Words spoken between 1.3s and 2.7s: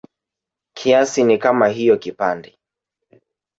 kama hiyo kipande